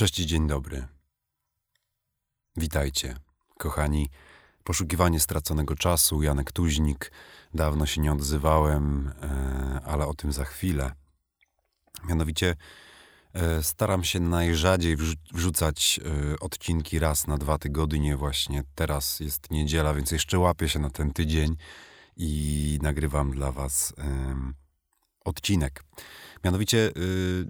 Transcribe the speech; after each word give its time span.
Cześć 0.00 0.18
i 0.18 0.26
dzień 0.26 0.46
dobry. 0.46 0.86
Witajcie, 2.56 3.16
kochani. 3.58 4.08
Poszukiwanie 4.64 5.20
straconego 5.20 5.76
czasu, 5.76 6.22
Janek 6.22 6.52
Tuźnik. 6.52 7.12
Dawno 7.54 7.86
się 7.86 8.00
nie 8.00 8.12
odzywałem, 8.12 9.12
e, 9.22 9.80
ale 9.84 10.06
o 10.06 10.14
tym 10.14 10.32
za 10.32 10.44
chwilę. 10.44 10.92
Mianowicie 12.04 12.56
e, 13.32 13.62
staram 13.62 14.04
się 14.04 14.20
najrzadziej 14.20 14.96
wrzucać 15.32 16.00
e, 16.04 16.38
odcinki 16.40 16.98
raz 16.98 17.26
na 17.26 17.38
dwa 17.38 17.58
tygodnie. 17.58 18.16
Właśnie 18.16 18.62
teraz 18.74 19.20
jest 19.20 19.50
niedziela, 19.50 19.94
więc 19.94 20.10
jeszcze 20.10 20.38
łapię 20.38 20.68
się 20.68 20.78
na 20.78 20.90
ten 20.90 21.12
tydzień 21.12 21.56
i 22.16 22.78
nagrywam 22.82 23.30
dla 23.30 23.52
Was 23.52 23.94
odcinek. 25.24 25.84
Mianowicie 26.44 26.78
y, 26.78 27.44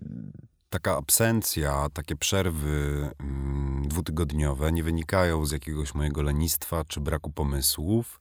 taka 0.70 0.96
absencja, 0.96 1.88
takie 1.92 2.16
przerwy 2.16 3.10
mm, 3.18 3.88
dwutygodniowe 3.88 4.72
nie 4.72 4.82
wynikają 4.82 5.46
z 5.46 5.52
jakiegoś 5.52 5.94
mojego 5.94 6.22
lenistwa 6.22 6.84
czy 6.84 7.00
braku 7.00 7.30
pomysłów. 7.30 8.20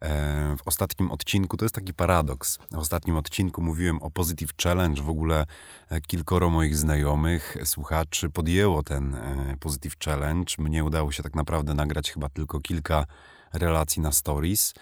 E, 0.00 0.56
w 0.56 0.68
ostatnim 0.68 1.10
odcinku 1.10 1.56
to 1.56 1.64
jest 1.64 1.74
taki 1.74 1.94
paradoks. 1.94 2.58
W 2.70 2.78
ostatnim 2.78 3.16
odcinku 3.16 3.62
mówiłem 3.62 4.02
o 4.02 4.10
Positive 4.10 4.52
Challenge. 4.62 5.02
W 5.02 5.08
ogóle 5.08 5.46
e, 5.88 6.00
kilkoro 6.00 6.50
moich 6.50 6.76
znajomych, 6.76 7.56
słuchaczy 7.64 8.30
podjęło 8.30 8.82
ten 8.82 9.14
e, 9.14 9.56
Positive 9.60 9.96
Challenge. 10.04 10.54
Mnie 10.58 10.84
udało 10.84 11.12
się 11.12 11.22
tak 11.22 11.34
naprawdę 11.34 11.74
nagrać 11.74 12.12
chyba 12.12 12.28
tylko 12.28 12.60
kilka 12.60 13.06
relacji 13.52 14.02
na 14.02 14.12
stories. 14.12 14.74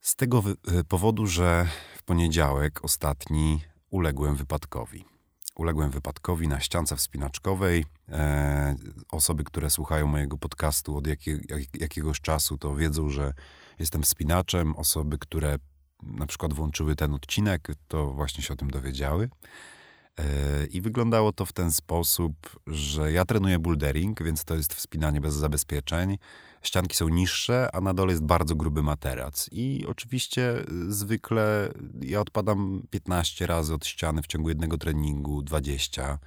Z 0.00 0.16
tego 0.16 0.42
powodu, 0.88 1.26
że 1.26 1.66
w 1.96 2.02
poniedziałek 2.02 2.84
ostatni 2.84 3.60
uległem 3.90 4.36
wypadkowi 4.36 5.11
uległem 5.54 5.90
wypadkowi 5.90 6.48
na 6.48 6.60
ściance 6.60 6.96
wspinaczkowej. 6.96 7.84
E, 8.08 8.76
osoby, 9.10 9.44
które 9.44 9.70
słuchają 9.70 10.06
mojego 10.06 10.38
podcastu 10.38 10.96
od 10.96 11.06
jak, 11.06 11.18
jakiegoś 11.80 12.20
czasu, 12.20 12.58
to 12.58 12.76
wiedzą, 12.76 13.10
że 13.10 13.32
jestem 13.78 14.02
wspinaczem. 14.02 14.76
Osoby, 14.76 15.18
które 15.18 15.56
na 16.02 16.26
przykład 16.26 16.52
włączyły 16.52 16.96
ten 16.96 17.14
odcinek, 17.14 17.68
to 17.88 18.12
właśnie 18.12 18.44
się 18.44 18.54
o 18.54 18.56
tym 18.56 18.70
dowiedziały. 18.70 19.28
E, 20.18 20.66
I 20.66 20.80
wyglądało 20.80 21.32
to 21.32 21.46
w 21.46 21.52
ten 21.52 21.72
sposób, 21.72 22.34
że 22.66 23.12
ja 23.12 23.24
trenuję 23.24 23.58
bouldering, 23.58 24.22
więc 24.22 24.44
to 24.44 24.54
jest 24.54 24.74
wspinanie 24.74 25.20
bez 25.20 25.34
zabezpieczeń. 25.34 26.18
Ścianki 26.62 26.96
są 26.96 27.08
niższe, 27.08 27.68
a 27.72 27.80
na 27.80 27.94
dole 27.94 28.12
jest 28.12 28.24
bardzo 28.24 28.54
gruby 28.54 28.82
materac. 28.82 29.48
I 29.52 29.84
oczywiście 29.88 30.60
y, 30.60 30.92
zwykle 30.92 31.72
ja 32.00 32.20
odpadam 32.20 32.82
15 32.90 33.46
razy 33.46 33.74
od 33.74 33.86
ściany 33.86 34.22
w 34.22 34.26
ciągu 34.26 34.48
jednego 34.48 34.78
treningu, 34.78 35.42
20 35.42 36.18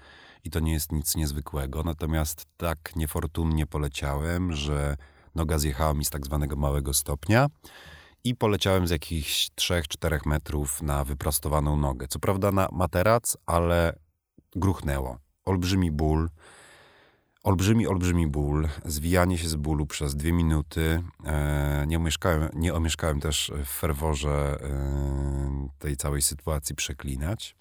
i 0.44 0.50
to 0.50 0.60
nie 0.60 0.74
jest 0.74 0.92
nic 0.92 1.16
niezwykłego. 1.16 1.84
Natomiast 1.84 2.46
tak 2.58 2.96
niefortunnie 2.96 3.68
poleciałem, 3.68 4.54
że 4.54 4.98
noga 5.36 5.60
zjechała 5.60 5.94
mi 5.94 6.06
z 6.06 6.10
tak 6.10 6.26
zwanego 6.26 6.56
małego 6.56 6.94
stopnia 6.94 7.50
i 8.26 8.36
poleciałem 8.36 8.88
z 8.88 8.92
jakichś 8.92 9.50
3-4 9.50 10.20
metrów 10.26 10.82
na 10.82 11.04
wyprostowaną 11.04 11.78
nogę. 11.78 12.08
Co 12.08 12.20
prawda 12.20 12.52
na 12.52 12.70
materac, 12.72 13.38
ale 13.46 14.00
gruchnęło. 14.56 15.18
Olbrzymi 15.46 15.92
ból. 15.92 16.30
Olbrzymi, 17.44 17.88
olbrzymi 17.88 18.28
ból, 18.28 18.68
zwijanie 18.86 19.38
się 19.38 19.48
z 19.50 19.56
bólu 19.56 19.86
przez 19.86 20.16
dwie 20.16 20.34
minuty. 20.34 21.04
E, 21.26 21.84
nie, 21.88 21.98
omieszkałem, 21.98 22.50
nie 22.54 22.74
omieszkałem 22.74 23.20
też 23.20 23.52
w 23.66 23.70
ferworze 23.70 24.58
e, 24.62 25.70
tej 25.80 25.98
całej 25.98 26.22
sytuacji 26.22 26.76
przeklinać. 26.76 27.56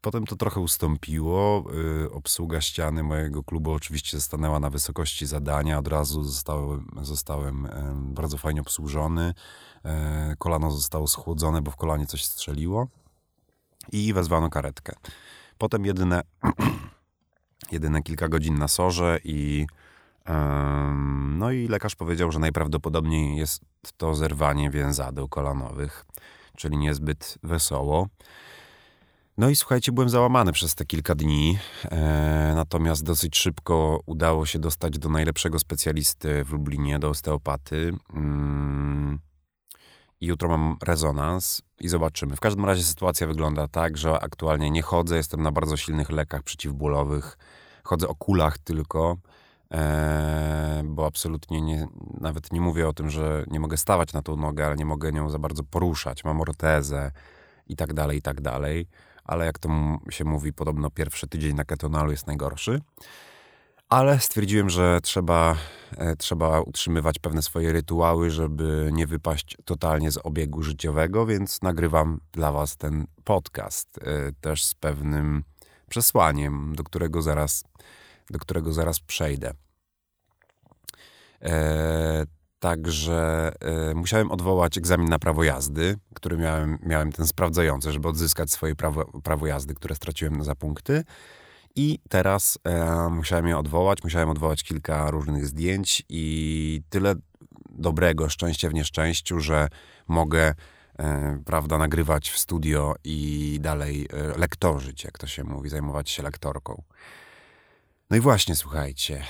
Potem 0.00 0.26
to 0.26 0.36
trochę 0.36 0.60
ustąpiło. 0.60 1.64
E, 2.04 2.10
obsługa 2.10 2.60
ściany 2.60 3.02
mojego 3.02 3.44
klubu 3.44 3.72
oczywiście 3.72 4.20
stanęła 4.20 4.60
na 4.60 4.70
wysokości 4.70 5.26
zadania. 5.26 5.78
Od 5.78 5.88
razu 5.88 6.24
zostałem, 6.24 6.86
zostałem 7.02 7.68
bardzo 8.14 8.38
fajnie 8.38 8.60
obsłużony. 8.60 9.34
Kolano 10.38 10.70
zostało 10.70 11.06
schłodzone, 11.06 11.62
bo 11.62 11.70
w 11.70 11.76
kolanie 11.76 12.06
coś 12.06 12.24
strzeliło. 12.24 12.86
I 13.92 14.12
wezwano 14.12 14.50
karetkę. 14.50 14.92
Potem 15.58 15.84
jedyne 15.84 16.22
jedyne 17.72 18.02
kilka 18.02 18.28
godzin 18.28 18.58
na 18.58 18.68
sorze 18.68 19.18
i 19.24 19.66
no 21.38 21.50
i 21.50 21.68
lekarz 21.68 21.96
powiedział, 21.96 22.32
że 22.32 22.38
najprawdopodobniej 22.38 23.36
jest 23.36 23.62
to 23.96 24.14
zerwanie 24.14 24.70
więzadeł 24.70 25.28
kolanowych, 25.28 26.04
czyli 26.56 26.76
niezbyt 26.76 27.38
wesoło. 27.42 28.08
No 29.38 29.48
i 29.48 29.56
słuchajcie, 29.56 29.92
byłem 29.92 30.08
załamany 30.08 30.52
przez 30.52 30.74
te 30.74 30.84
kilka 30.84 31.14
dni, 31.14 31.58
e, 31.90 32.52
natomiast 32.56 33.04
dosyć 33.04 33.36
szybko 33.36 34.00
udało 34.06 34.46
się 34.46 34.58
dostać 34.58 34.98
do 34.98 35.08
najlepszego 35.08 35.58
specjalisty 35.58 36.44
w 36.44 36.50
Lublinie, 36.52 36.98
do 36.98 37.08
osteopaty. 37.08 37.92
Mm, 38.14 39.18
I 40.20 40.26
jutro 40.26 40.48
mam 40.48 40.76
rezonans 40.82 41.62
i 41.80 41.88
zobaczymy. 41.88 42.36
W 42.36 42.40
każdym 42.40 42.64
razie 42.64 42.82
sytuacja 42.82 43.26
wygląda 43.26 43.68
tak, 43.68 43.98
że 43.98 44.20
aktualnie 44.20 44.70
nie 44.70 44.82
chodzę, 44.82 45.16
jestem 45.16 45.42
na 45.42 45.52
bardzo 45.52 45.76
silnych 45.76 46.10
lekach 46.10 46.42
przeciwbólowych 46.42 47.38
chodzę 47.84 48.08
o 48.08 48.14
kulach 48.14 48.58
tylko, 48.58 49.16
e, 49.72 50.82
bo 50.84 51.06
absolutnie 51.06 51.60
nie, 51.60 51.86
nawet 52.20 52.52
nie 52.52 52.60
mówię 52.60 52.88
o 52.88 52.92
tym, 52.92 53.10
że 53.10 53.44
nie 53.50 53.60
mogę 53.60 53.76
stawać 53.76 54.12
na 54.12 54.22
tą 54.22 54.36
nogę, 54.36 54.66
ale 54.66 54.76
nie 54.76 54.84
mogę 54.84 55.12
nią 55.12 55.30
za 55.30 55.38
bardzo 55.38 55.62
poruszać. 55.62 56.24
Mam 56.24 56.40
ortezę 56.40 57.12
i 57.66 57.76
tak 57.76 57.92
dalej, 57.94 58.18
i 58.18 58.22
tak 58.22 58.40
dalej. 58.40 58.88
Ale 59.28 59.46
jak 59.46 59.58
to 59.58 59.68
się 60.10 60.24
mówi, 60.24 60.52
podobno 60.52 60.90
pierwszy 60.90 61.26
tydzień 61.26 61.54
na 61.54 61.64
ketonalu 61.64 62.10
jest 62.10 62.26
najgorszy. 62.26 62.80
Ale 63.88 64.20
stwierdziłem, 64.20 64.70
że 64.70 65.00
trzeba, 65.02 65.56
e, 65.96 66.16
trzeba 66.16 66.60
utrzymywać 66.60 67.18
pewne 67.18 67.42
swoje 67.42 67.72
rytuały, 67.72 68.30
żeby 68.30 68.90
nie 68.92 69.06
wypaść 69.06 69.56
totalnie 69.64 70.10
z 70.10 70.18
obiegu 70.24 70.62
życiowego, 70.62 71.26
więc 71.26 71.62
nagrywam 71.62 72.20
dla 72.32 72.52
Was 72.52 72.76
ten 72.76 73.06
podcast 73.24 73.98
e, 73.98 74.32
też 74.40 74.64
z 74.64 74.74
pewnym 74.74 75.44
przesłaniem, 75.90 76.74
do 76.76 76.84
którego 76.84 77.22
zaraz, 77.22 77.64
do 78.30 78.38
którego 78.38 78.72
zaraz 78.72 79.00
przejdę. 79.00 79.52
Także 82.58 83.50
e, 83.60 83.94
musiałem 83.94 84.30
odwołać 84.30 84.78
egzamin 84.78 85.08
na 85.08 85.18
prawo 85.18 85.44
jazdy, 85.44 85.96
który 86.14 86.36
miałem, 86.36 86.78
miałem 86.82 87.12
ten 87.12 87.26
sprawdzający, 87.26 87.92
żeby 87.92 88.08
odzyskać 88.08 88.50
swoje 88.50 88.74
prawo, 88.74 89.04
prawo 89.04 89.46
jazdy, 89.46 89.74
które 89.74 89.94
straciłem 89.94 90.44
za 90.44 90.54
punkty. 90.54 91.04
I 91.76 91.98
teraz 92.08 92.58
e, 92.64 93.08
musiałem 93.10 93.46
je 93.46 93.58
odwołać, 93.58 94.04
musiałem 94.04 94.28
odwołać 94.28 94.62
kilka 94.62 95.10
różnych 95.10 95.46
zdjęć 95.46 96.02
i 96.08 96.82
tyle 96.90 97.14
dobrego 97.70 98.28
szczęścia 98.28 98.68
w 98.68 98.74
nieszczęściu, 98.74 99.40
że 99.40 99.68
mogę 100.08 100.54
E, 100.98 101.38
prawda, 101.44 101.78
nagrywać 101.78 102.30
w 102.30 102.38
studio 102.38 102.94
i 103.04 103.58
dalej 103.60 104.08
lektorzyć, 104.36 105.04
jak 105.04 105.18
to 105.18 105.26
się 105.26 105.44
mówi, 105.44 105.68
zajmować 105.68 106.10
się 106.10 106.22
lektorką. 106.22 106.82
No 108.10 108.16
i 108.16 108.20
właśnie, 108.20 108.56
słuchajcie, 108.56 109.22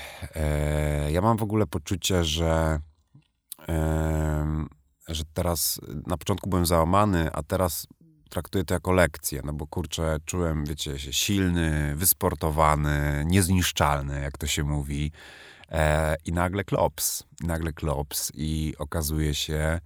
ja 1.11 1.21
mam 1.21 1.37
w 1.37 1.43
ogóle 1.43 1.67
poczucie, 1.67 2.23
że, 2.23 2.79
że 5.07 5.23
teraz, 5.33 5.81
na 6.07 6.17
początku 6.17 6.49
byłem 6.49 6.65
załamany, 6.65 7.31
a 7.33 7.43
teraz 7.43 7.87
traktuję 8.29 8.65
to 8.65 8.73
jako 8.73 8.91
lekcję, 8.91 9.41
no 9.45 9.53
bo 9.53 9.67
kurczę, 9.67 10.17
czułem, 10.25 10.65
wiecie, 10.65 10.99
się 10.99 11.13
silny, 11.13 11.95
wysportowany, 11.95 13.23
niezniszczalny, 13.25 14.21
jak 14.21 14.37
to 14.37 14.47
się 14.47 14.63
mówi. 14.63 15.11
I 16.25 16.31
nagle 16.31 16.63
klops, 16.63 17.23
nagle 17.43 17.73
klops 17.73 18.31
i 18.35 18.73
okazuje 18.77 19.35
się, 19.35 19.79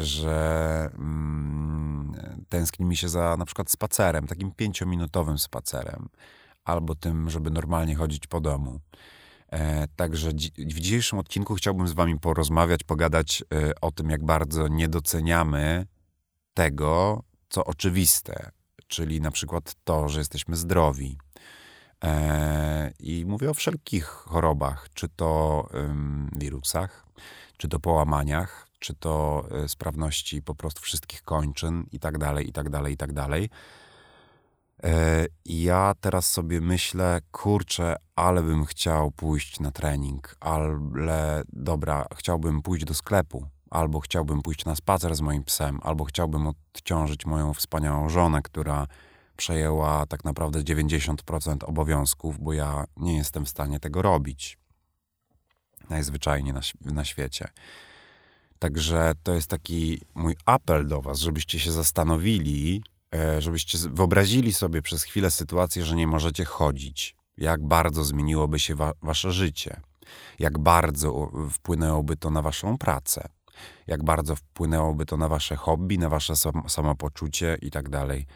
że 0.00 0.90
mm, 0.94 2.12
tęskni 2.48 2.86
mi 2.86 2.96
się 2.96 3.08
za 3.08 3.36
na 3.36 3.44
przykład 3.44 3.70
spacerem, 3.70 4.26
takim 4.26 4.52
pięciominutowym 4.52 5.38
spacerem, 5.38 6.08
albo 6.64 6.94
tym, 6.94 7.30
żeby 7.30 7.50
normalnie 7.50 7.94
chodzić 7.94 8.26
po 8.26 8.40
domu. 8.40 8.80
E, 9.52 9.88
także 9.96 10.30
w 10.58 10.80
dzisiejszym 10.80 11.18
odcinku 11.18 11.54
chciałbym 11.54 11.88
z 11.88 11.92
Wami 11.92 12.18
porozmawiać, 12.18 12.84
pogadać 12.84 13.44
e, 13.54 13.72
o 13.80 13.90
tym, 13.90 14.10
jak 14.10 14.24
bardzo 14.24 14.68
nie 14.68 14.88
doceniamy 14.88 15.86
tego, 16.54 17.22
co 17.48 17.64
oczywiste, 17.64 18.50
czyli 18.86 19.20
na 19.20 19.30
przykład 19.30 19.74
to, 19.84 20.08
że 20.08 20.18
jesteśmy 20.18 20.56
zdrowi. 20.56 21.18
E, 22.04 22.92
I 22.98 23.24
mówię 23.26 23.50
o 23.50 23.54
wszelkich 23.54 24.04
chorobach, 24.04 24.88
czy 24.94 25.08
to 25.08 25.68
wirusach, 26.38 27.06
czy 27.56 27.68
to 27.68 27.80
połamaniach, 27.80 28.68
czy 28.78 28.94
to 28.94 29.44
sprawności 29.66 30.42
po 30.42 30.54
prostu 30.54 30.80
wszystkich 30.80 31.22
kończyn 31.22 31.84
i 31.92 31.98
tak 31.98 32.18
dalej, 32.18 32.48
i 32.48 32.52
tak 32.52 32.70
dalej, 32.70 32.94
i 32.94 32.96
tak 32.96 33.12
dalej. 33.12 33.50
E, 34.84 35.26
ja 35.44 35.94
teraz 36.00 36.30
sobie 36.30 36.60
myślę, 36.60 37.20
kurczę, 37.30 37.96
ale 38.16 38.42
bym 38.42 38.64
chciał 38.64 39.10
pójść 39.10 39.60
na 39.60 39.70
trening, 39.70 40.36
ale 40.40 41.42
dobra, 41.52 42.06
chciałbym 42.16 42.62
pójść 42.62 42.84
do 42.84 42.94
sklepu, 42.94 43.46
albo 43.70 44.00
chciałbym 44.00 44.42
pójść 44.42 44.64
na 44.64 44.76
spacer 44.76 45.14
z 45.14 45.20
moim 45.20 45.44
psem, 45.44 45.80
albo 45.82 46.04
chciałbym 46.04 46.46
odciążyć 46.46 47.26
moją 47.26 47.54
wspaniałą 47.54 48.08
żonę, 48.08 48.42
która 48.42 48.86
przejęła 49.36 50.06
tak 50.06 50.24
naprawdę 50.24 50.60
90% 50.60 51.64
obowiązków, 51.64 52.38
bo 52.38 52.52
ja 52.52 52.84
nie 52.96 53.16
jestem 53.16 53.44
w 53.44 53.48
stanie 53.48 53.80
tego 53.80 54.02
robić. 54.02 54.58
Najzwyczajniej 55.90 56.52
na, 56.52 56.60
na 56.80 57.04
świecie. 57.04 57.48
Także 58.58 59.12
to 59.22 59.34
jest 59.34 59.50
taki 59.50 60.00
mój 60.14 60.36
apel 60.46 60.86
do 60.86 61.02
Was, 61.02 61.18
żebyście 61.18 61.58
się 61.58 61.72
zastanowili, 61.72 62.82
żebyście 63.38 63.78
wyobrazili 63.78 64.52
sobie 64.52 64.82
przez 64.82 65.02
chwilę 65.02 65.30
sytuację, 65.30 65.84
że 65.84 65.96
nie 65.96 66.06
możecie 66.06 66.44
chodzić. 66.44 67.16
Jak 67.36 67.66
bardzo 67.66 68.04
zmieniłoby 68.04 68.58
się 68.58 68.74
wa 68.74 68.92
Wasze 69.02 69.32
życie. 69.32 69.80
Jak 70.38 70.58
bardzo 70.58 71.30
wpłynęłoby 71.50 72.16
to 72.16 72.30
na 72.30 72.42
Waszą 72.42 72.78
pracę. 72.78 73.28
Jak 73.86 74.04
bardzo 74.04 74.36
wpłynęłoby 74.36 75.06
to 75.06 75.16
na 75.16 75.28
Wasze 75.28 75.56
hobby, 75.56 75.98
na 75.98 76.08
Wasze 76.08 76.34
samopoczucie 76.68 77.58
i 77.62 77.70
tak 77.70 77.88
dalej 77.88 78.26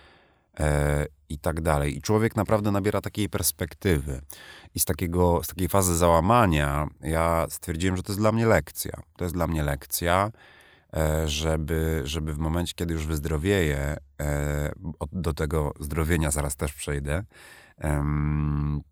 e, 0.60 1.06
i 1.28 1.38
tak 1.38 1.60
dalej. 1.60 1.96
I 1.96 2.02
człowiek 2.02 2.36
naprawdę 2.36 2.70
nabiera 2.70 3.00
takiej 3.00 3.28
perspektywy. 3.28 4.20
I 4.74 4.80
z, 4.80 4.84
takiego, 4.84 5.40
z 5.42 5.46
takiej 5.46 5.68
fazy 5.68 5.96
załamania 5.96 6.88
ja 7.00 7.46
stwierdziłem, 7.50 7.96
że 7.96 8.02
to 8.02 8.12
jest 8.12 8.20
dla 8.20 8.32
mnie 8.32 8.46
lekcja. 8.46 9.02
To 9.16 9.24
jest 9.24 9.34
dla 9.34 9.46
mnie 9.46 9.62
lekcja, 9.62 10.30
e, 10.34 10.55
żeby, 11.26 12.02
żeby 12.04 12.34
w 12.34 12.38
momencie, 12.38 12.74
kiedy 12.76 12.94
już 12.94 13.06
wyzdrowieję, 13.06 13.96
e, 14.20 14.72
do 15.12 15.32
tego 15.34 15.72
zdrowienia 15.80 16.30
zaraz 16.30 16.56
też 16.56 16.72
przejdę, 16.72 17.24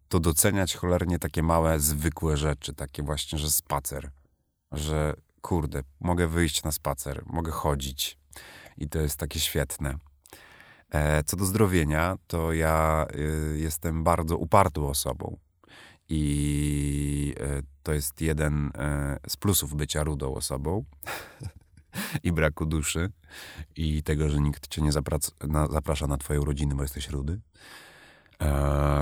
to 0.08 0.20
doceniać 0.20 0.74
cholernie 0.74 1.18
takie 1.18 1.42
małe, 1.42 1.80
zwykłe 1.80 2.36
rzeczy, 2.36 2.74
takie 2.74 3.02
właśnie, 3.02 3.38
że 3.38 3.50
spacer, 3.50 4.10
że 4.72 5.14
kurde, 5.40 5.82
mogę 6.00 6.28
wyjść 6.28 6.62
na 6.62 6.72
spacer, 6.72 7.22
mogę 7.26 7.52
chodzić 7.52 8.18
i 8.76 8.88
to 8.88 8.98
jest 8.98 9.16
takie 9.16 9.40
świetne. 9.40 9.98
E, 10.90 11.24
co 11.24 11.36
do 11.36 11.44
zdrowienia, 11.44 12.16
to 12.26 12.52
ja 12.52 13.06
y, 13.54 13.58
jestem 13.58 14.04
bardzo 14.04 14.36
upartą 14.36 14.88
osobą. 14.88 15.36
I 16.08 17.34
e, 17.40 17.62
to 17.82 17.92
jest 17.92 18.20
jeden 18.20 18.70
e, 18.74 19.18
z 19.28 19.36
plusów 19.36 19.74
bycia 19.74 20.04
rudą 20.04 20.34
osobą 20.34 20.84
i 22.22 22.32
braku 22.32 22.66
duszy 22.66 23.12
i 23.76 24.02
tego, 24.02 24.28
że 24.28 24.40
nikt 24.40 24.68
cię 24.68 24.82
nie 24.82 24.92
zaprasza 25.70 26.06
na 26.06 26.16
twoje 26.16 26.40
urodziny, 26.40 26.74
bo 26.74 26.82
jesteś 26.82 27.08
rudy. 27.08 27.40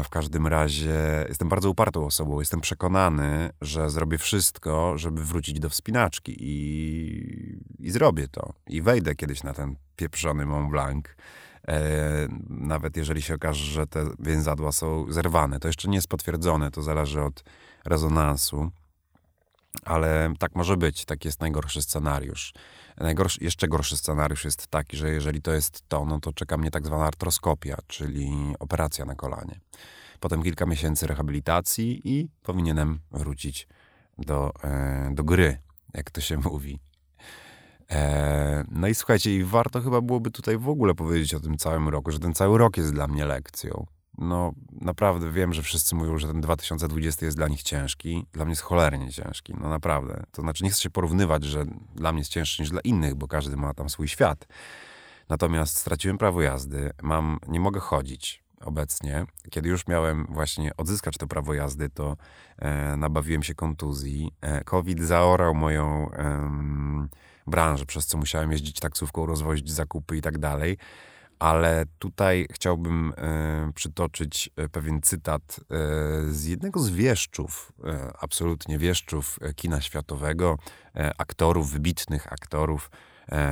W 0.05 0.09
każdym 0.11 0.47
razie 0.47 1.25
jestem 1.29 1.49
bardzo 1.49 1.71
upartą 1.71 2.07
osobą. 2.07 2.41
Jestem 2.41 2.61
przekonany, 2.61 3.51
że 3.61 3.91
zrobię 3.91 4.19
wszystko, 4.19 4.99
żeby 4.99 5.25
wrócić 5.25 5.61
do 5.61 5.69
wspinaczki 5.69 6.37
i, 6.39 7.59
i 7.79 7.91
zrobię 7.91 8.29
to. 8.29 8.53
I 8.67 8.83
wejdę 8.83 9.15
kiedyś 9.15 9.43
na 9.43 9.53
ten 9.53 9.77
pieprzony 9.97 10.47
Mont 10.47 10.71
Blanc 10.71 11.05
E, 11.69 12.29
nawet 12.49 12.97
jeżeli 12.97 13.23
się 13.23 13.35
okaże, 13.35 13.65
że 13.65 13.87
te 13.87 14.05
więzadła 14.19 14.73
są 14.73 15.13
zerwane. 15.13 15.61
To 15.61 15.69
jeszcze 15.69 15.89
nie 15.89 15.97
jest 15.97 16.09
potwierdzone, 16.09 16.71
to 16.71 16.83
zależy 16.83 17.23
od 17.23 17.45
rezonansu. 17.85 18.71
Ale 19.85 20.33
tak 20.39 20.55
może 20.55 20.77
być, 20.77 21.05
taki 21.05 21.29
jest 21.29 21.41
najgorszy 21.41 21.83
scenariusz. 21.83 22.53
Najgorszy, 22.97 23.45
jeszcze 23.45 23.69
gorszy 23.69 23.97
scenariusz 23.97 24.45
jest 24.45 24.67
taki, 24.67 24.97
że 24.97 25.11
jeżeli 25.11 25.43
to 25.43 25.53
jest 25.53 25.89
to, 25.89 26.05
no 26.05 26.21
to 26.21 26.33
czeka 26.33 26.57
mnie 26.57 26.71
tak 26.71 26.87
zwana 26.87 27.05
artroskopia, 27.05 27.79
czyli 27.87 28.31
operacja 28.59 29.05
na 29.05 29.15
kolanie. 29.15 29.61
Potem 30.21 30.43
kilka 30.43 30.67
miesięcy 30.67 31.07
rehabilitacji 31.07 32.01
i 32.05 32.29
powinienem 32.43 33.01
wrócić 33.11 33.69
do, 34.19 34.53
e, 34.65 35.11
do 35.15 35.25
gry, 35.25 35.59
jak 35.95 36.11
to 36.11 36.21
się 36.21 36.37
mówi. 36.51 36.81
E, 37.91 38.65
no 38.71 38.89
i 38.89 38.95
słuchajcie, 38.95 39.37
i 39.37 39.45
warto 39.45 39.81
chyba 39.81 40.01
byłoby 40.01 40.31
tutaj 40.31 40.59
w 40.59 40.69
ogóle 40.69 40.95
powiedzieć 40.95 41.35
o 41.35 41.41
tym 41.41 41.57
całym 41.57 41.89
roku, 41.89 42.11
że 42.11 42.19
ten 42.19 42.35
cały 42.35 42.59
rok 42.59 42.77
jest 42.77 42.93
dla 42.93 43.07
mnie 43.07 43.25
lekcją. 43.25 43.87
No 44.19 44.53
naprawdę 44.81 45.31
wiem, 45.31 45.53
że 45.53 45.63
wszyscy 45.63 45.95
mówią, 45.95 46.19
że 46.19 46.27
ten 46.27 46.41
2020 46.41 47.27
jest 47.27 47.39
dla 47.39 47.49
nich 47.49 47.63
ciężki. 47.63 48.27
Dla 48.33 48.45
mnie 48.45 48.53
jest 48.53 48.63
cholernie 48.63 49.13
ciężki, 49.13 49.55
no 49.61 49.69
naprawdę. 49.69 50.23
To 50.33 50.43
znaczy 50.43 50.65
nie 50.65 50.71
chcę 50.71 50.83
się 50.83 50.91
porównywać, 50.91 51.45
że 51.45 51.65
dla 51.95 52.13
mnie 52.13 52.21
jest 52.21 52.31
cięższy 52.31 52.63
niż 52.63 52.71
dla 52.71 52.81
innych, 52.81 53.15
bo 53.15 53.29
każdy 53.29 53.57
ma 53.57 53.75
tam 53.75 53.89
swój 53.91 54.09
świat. 54.09 54.47
Natomiast 55.29 55.77
straciłem 55.77 56.19
prawo 56.19 56.43
jazdy, 56.43 56.91
mam, 57.03 57.39
nie 57.49 57.61
mogę 57.61 57.81
chodzić 57.81 58.43
obecnie. 58.61 59.25
Kiedy 59.51 59.69
już 59.69 59.87
miałem 59.87 60.27
właśnie 60.31 60.77
odzyskać 60.77 61.17
to 61.17 61.27
prawo 61.27 61.55
jazdy, 61.55 61.89
to 61.89 62.17
e, 62.59 62.97
nabawiłem 62.97 63.43
się 63.43 63.55
kontuzji. 63.55 64.33
E, 64.41 64.65
COVID 64.65 65.01
zaorał 65.01 65.55
moją... 65.55 66.11
E, 66.13 67.23
branży, 67.47 67.87
przez 67.87 68.07
co 68.07 68.19
musiałem 68.19 68.53
jeździć 68.53 68.81
taksówką, 68.81 69.27
rozwozić 69.27 69.71
zakupy 69.71 70.17
i 70.17 70.21
tak 70.21 70.39
dalej. 70.39 70.79
Ale 71.43 71.85
tutaj 71.99 72.47
chciałbym 72.53 73.13
e, 73.17 73.73
przytoczyć 73.75 74.51
e, 74.57 74.69
pewien 74.69 75.03
cytat 75.03 75.61
e, 75.61 75.65
z 76.33 76.45
jednego 76.45 76.81
z 76.81 76.91
wieszczów, 76.91 77.73
absolutnie 78.21 78.79
wieszczów 78.79 79.39
kina 79.57 79.81
światowego, 79.81 80.59
aktorów, 81.19 81.71
wybitnych 81.71 82.33
aktorów 82.33 82.91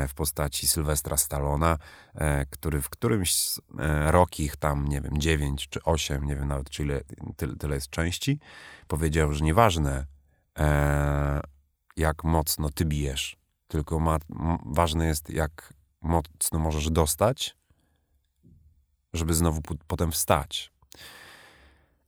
w 0.08 0.14
postaci 0.14 0.68
Sylwestra 0.68 1.16
Stallona, 1.16 1.78
który 2.50 2.80
w 2.80 2.90
którymś 2.90 3.34
z 3.34 3.60
rokich, 4.06 4.56
tam 4.56 4.88
nie 4.88 5.00
wiem, 5.00 5.18
dziewięć 5.18 5.68
czy 5.68 5.82
osiem, 5.82 6.24
nie 6.24 6.36
wiem 6.36 6.48
nawet 6.48 6.70
czy 6.70 6.82
ile, 6.82 7.00
tyle, 7.36 7.56
tyle 7.56 7.74
jest 7.74 7.90
części, 7.90 8.38
powiedział, 8.88 9.32
że 9.32 9.44
nieważne 9.44 10.06
jak 11.96 12.24
mocno 12.24 12.70
ty 12.70 12.84
bijesz, 12.84 13.36
tylko 13.68 14.00
ma, 14.00 14.18
ważne 14.66 15.06
jest, 15.06 15.30
jak 15.30 15.74
mocno 16.00 16.58
możesz 16.58 16.90
dostać, 16.90 17.59
żeby 19.14 19.34
znowu 19.34 19.60
potem 19.86 20.12
wstać. 20.12 20.72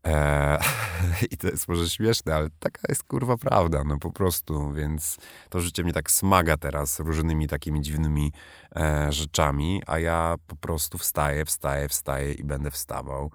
Eee, 0.04 0.58
I 1.30 1.36
to 1.36 1.46
jest 1.46 1.68
może 1.68 1.90
śmieszne, 1.90 2.34
ale 2.34 2.48
taka 2.58 2.82
jest 2.88 3.04
kurwa 3.04 3.36
prawda, 3.36 3.84
no 3.84 3.98
po 3.98 4.12
prostu, 4.12 4.72
więc 4.72 5.18
to 5.48 5.60
życie 5.60 5.84
mnie 5.84 5.92
tak 5.92 6.10
smaga 6.10 6.56
teraz 6.56 7.00
różnymi 7.00 7.48
takimi 7.48 7.80
dziwnymi 7.80 8.32
e, 8.76 9.12
rzeczami, 9.12 9.82
a 9.86 9.98
ja 9.98 10.34
po 10.46 10.56
prostu 10.56 10.98
wstaję, 10.98 11.44
wstaję, 11.44 11.88
wstaję 11.88 12.32
i 12.32 12.44
będę 12.44 12.70
wstawał. 12.70 13.30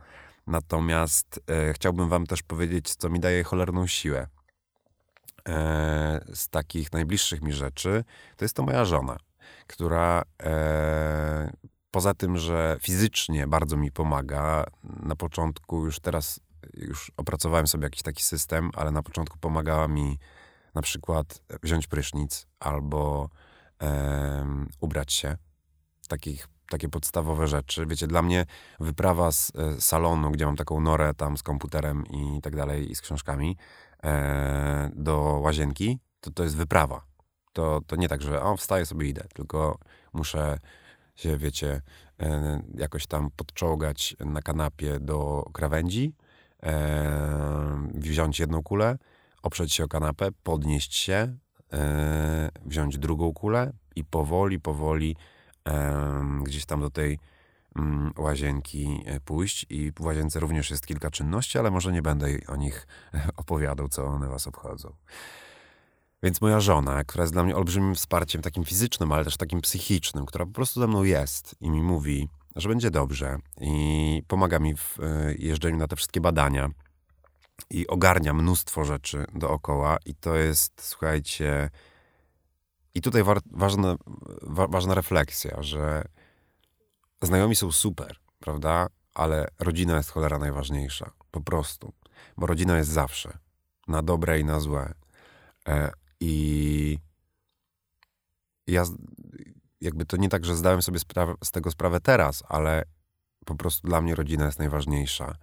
Natomiast 0.47 1.39
e, 1.49 1.73
chciałbym 1.73 2.09
wam 2.09 2.27
też 2.27 2.43
powiedzieć, 2.43 2.95
co 2.95 3.09
mi 3.09 3.19
daje 3.19 3.43
cholerną 3.43 3.87
siłę. 3.87 4.27
E, 5.49 6.25
z 6.33 6.49
takich 6.49 6.93
najbliższych 6.93 7.41
mi 7.41 7.53
rzeczy, 7.53 8.03
to 8.37 8.45
jest 8.45 8.55
to 8.55 8.63
moja 8.63 8.85
żona, 8.85 9.17
która 9.67 10.23
e, 10.43 11.51
poza 11.97 12.13
tym, 12.13 12.37
że 12.37 12.77
fizycznie 12.81 13.47
bardzo 13.47 13.77
mi 13.77 13.91
pomaga, 13.91 14.65
na 14.83 15.15
początku 15.15 15.85
już 15.85 15.99
teraz 15.99 16.39
już 16.73 17.11
opracowałem 17.17 17.67
sobie 17.67 17.83
jakiś 17.83 18.01
taki 18.01 18.23
system, 18.23 18.71
ale 18.75 18.91
na 18.91 19.03
początku 19.03 19.37
pomagała 19.37 19.87
mi 19.87 20.19
na 20.75 20.81
przykład 20.81 21.41
wziąć 21.63 21.87
prysznic 21.87 22.47
albo 22.59 23.29
e, 23.81 24.45
ubrać 24.79 25.13
się. 25.13 25.37
Takich, 26.07 26.47
takie 26.69 26.89
podstawowe 26.89 27.47
rzeczy. 27.47 27.85
Wiecie, 27.85 28.07
dla 28.07 28.21
mnie 28.21 28.45
wyprawa 28.79 29.31
z 29.31 29.51
e, 29.55 29.81
salonu, 29.81 30.31
gdzie 30.31 30.45
mam 30.45 30.55
taką 30.55 30.79
norę 30.79 31.13
tam 31.13 31.37
z 31.37 31.43
komputerem 31.43 32.05
i 32.05 32.41
tak 32.41 32.55
dalej 32.55 32.91
i 32.91 32.95
z 32.95 33.01
książkami, 33.01 33.57
e, 34.03 34.91
do 34.95 35.17
łazienki, 35.17 35.99
to 36.19 36.31
to 36.31 36.43
jest 36.43 36.57
wyprawa. 36.57 37.01
To, 37.53 37.81
to 37.87 37.95
nie 37.95 38.09
tak, 38.09 38.21
że 38.21 38.41
o, 38.41 38.57
wstaję 38.57 38.85
sobie 38.85 39.07
idę, 39.07 39.23
tylko 39.33 39.79
muszę 40.13 40.59
się, 41.17 41.37
wiecie, 41.37 41.81
e, 42.19 42.61
jakoś 42.75 43.07
tam 43.07 43.31
podczołgać 43.35 44.15
na 44.19 44.41
kanapie 44.41 44.99
do 44.99 45.49
krawędzi, 45.53 46.13
e, 46.63 47.89
wziąć 47.93 48.39
jedną 48.39 48.63
kulę, 48.63 48.97
oprzeć 49.43 49.73
się 49.73 49.83
o 49.83 49.87
kanapę, 49.87 50.29
podnieść 50.43 50.95
się, 50.95 51.37
e, 51.73 52.49
wziąć 52.65 52.97
drugą 52.97 53.33
kulę 53.33 53.73
i 53.95 54.03
powoli, 54.03 54.59
powoli 54.59 55.15
gdzieś 56.43 56.65
tam 56.65 56.81
do 56.81 56.89
tej 56.89 57.19
Mm, 57.77 58.13
łazienki 58.17 59.03
pójść 59.25 59.65
i 59.69 59.91
w 59.91 60.01
łazience 60.01 60.39
również 60.39 60.71
jest 60.71 60.87
kilka 60.87 61.11
czynności, 61.11 61.59
ale 61.59 61.71
może 61.71 61.91
nie 61.91 62.01
będę 62.01 62.27
o 62.47 62.55
nich 62.55 62.87
opowiadał, 63.37 63.89
co 63.89 64.05
one 64.05 64.27
was 64.27 64.47
obchodzą. 64.47 64.93
Więc 66.23 66.41
moja 66.41 66.59
żona, 66.59 67.03
która 67.03 67.23
jest 67.23 67.33
dla 67.33 67.43
mnie 67.43 67.55
olbrzymim 67.55 67.95
wsparciem 67.95 68.41
takim 68.41 68.65
fizycznym, 68.65 69.11
ale 69.11 69.23
też 69.23 69.37
takim 69.37 69.61
psychicznym, 69.61 70.25
która 70.25 70.45
po 70.45 70.51
prostu 70.51 70.79
ze 70.79 70.87
mną 70.87 71.03
jest 71.03 71.55
i 71.61 71.69
mi 71.69 71.81
mówi, 71.81 72.29
że 72.55 72.69
będzie 72.69 72.91
dobrze 72.91 73.37
i 73.61 74.23
pomaga 74.27 74.59
mi 74.59 74.75
w 74.75 74.99
e, 74.99 75.33
jeżdżeniu 75.33 75.77
na 75.77 75.87
te 75.87 75.95
wszystkie 75.95 76.21
badania 76.21 76.69
i 77.69 77.87
ogarnia 77.87 78.33
mnóstwo 78.33 78.85
rzeczy 78.85 79.25
dookoła 79.33 79.97
i 80.05 80.15
to 80.15 80.35
jest, 80.35 80.73
słuchajcie, 80.81 81.69
i 82.95 83.01
tutaj 83.01 83.23
wa 83.23 83.35
ważna, 83.51 83.95
wa 84.41 84.67
ważna 84.67 84.95
refleksja, 84.95 85.63
że 85.63 86.03
Znajomi 87.21 87.55
są 87.55 87.71
super, 87.71 88.17
prawda? 88.39 88.87
Ale 89.13 89.47
rodzina 89.59 89.97
jest 89.97 90.09
cholera 90.09 90.39
najważniejsza. 90.39 91.11
Po 91.31 91.41
prostu. 91.41 91.93
Bo 92.37 92.47
rodzina 92.47 92.77
jest 92.77 92.89
zawsze. 92.89 93.37
Na 93.87 94.01
dobre 94.01 94.39
i 94.39 94.45
na 94.45 94.59
złe. 94.59 94.93
E, 96.21 96.25
I 96.25 96.99
ja 98.67 98.83
jakby 99.81 100.05
to 100.05 100.17
nie 100.17 100.29
tak, 100.29 100.45
że 100.45 100.55
zdałem 100.55 100.81
sobie 100.81 100.99
z 101.43 101.51
tego 101.51 101.71
sprawę 101.71 101.99
teraz, 101.99 102.43
ale 102.47 102.83
Po 103.45 103.55
prostu 103.55 103.87
dla 103.87 104.01
mnie 104.01 104.15
rodzina 104.15 104.45
jest 104.45 104.59
najważniejsza. 104.59 105.37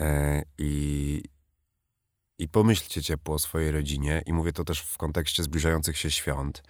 E, 0.00 0.42
I, 0.58 1.22
I 2.38 2.48
pomyślcie 2.48 3.02
ciepło 3.02 3.34
o 3.34 3.38
swojej 3.38 3.70
rodzinie, 3.70 4.22
i 4.26 4.32
mówię 4.32 4.52
to 4.52 4.64
też 4.64 4.80
w 4.80 4.98
kontekście 4.98 5.42
zbliżających 5.42 5.98
się 5.98 6.10
świąt. 6.10 6.62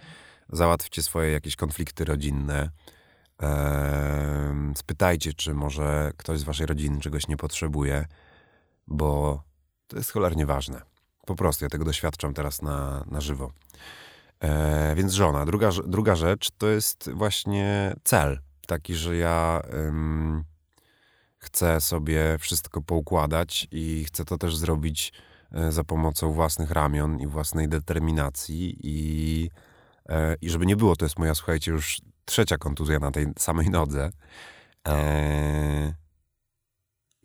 Załatwcie 0.48 1.02
swoje 1.02 1.32
jakieś 1.32 1.56
konflikty 1.56 2.04
rodzinne. 2.04 2.70
Spytajcie, 4.76 5.32
czy 5.32 5.54
może 5.54 6.12
ktoś 6.16 6.38
z 6.38 6.42
waszej 6.42 6.66
rodziny 6.66 7.00
czegoś 7.00 7.28
nie 7.28 7.36
potrzebuje, 7.36 8.06
bo 8.86 9.42
to 9.86 9.96
jest 9.96 10.12
cholernie 10.12 10.46
ważne. 10.46 10.93
Po 11.26 11.34
prostu 11.34 11.64
ja 11.64 11.68
tego 11.68 11.84
doświadczam 11.84 12.34
teraz 12.34 12.62
na, 12.62 13.04
na 13.10 13.20
żywo. 13.20 13.52
E, 14.40 14.94
więc 14.94 15.12
żona. 15.12 15.46
Druga, 15.46 15.70
druga 15.86 16.16
rzecz 16.16 16.50
to 16.58 16.68
jest 16.68 17.10
właśnie 17.12 17.96
cel. 18.04 18.38
Taki, 18.66 18.94
że 18.94 19.16
ja 19.16 19.62
ym, 19.74 20.44
chcę 21.38 21.80
sobie 21.80 22.38
wszystko 22.38 22.82
poukładać 22.82 23.68
i 23.70 24.04
chcę 24.04 24.24
to 24.24 24.38
też 24.38 24.56
zrobić 24.56 25.12
y, 25.68 25.72
za 25.72 25.84
pomocą 25.84 26.32
własnych 26.32 26.70
ramion 26.70 27.20
i 27.20 27.26
własnej 27.26 27.68
determinacji. 27.68 28.76
I, 28.82 29.50
y, 30.10 30.14
I 30.40 30.50
żeby 30.50 30.66
nie 30.66 30.76
było, 30.76 30.96
to 30.96 31.04
jest 31.04 31.18
moja, 31.18 31.34
słuchajcie, 31.34 31.70
już 31.70 32.00
trzecia 32.24 32.58
kontuzja 32.58 32.98
na 32.98 33.10
tej 33.10 33.26
samej 33.38 33.70
nodze. 33.70 34.10
E, 34.88 35.94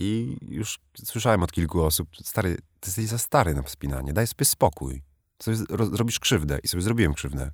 I 0.01 0.37
już 0.41 0.79
słyszałem 1.03 1.43
od 1.43 1.51
kilku 1.51 1.83
osób, 1.83 2.09
stary, 2.23 2.55
ty 2.55 2.89
jesteś 2.89 3.05
za 3.05 3.17
stary 3.17 3.53
na 3.53 3.61
wspinanie, 3.61 4.13
daj 4.13 4.27
sobie 4.27 4.45
spokój. 4.45 5.01
Sobie 5.41 5.57
robisz 5.69 6.19
krzywdę 6.19 6.59
i 6.63 6.67
sobie 6.67 6.83
zrobiłem 6.83 7.13
krzywdę. 7.13 7.51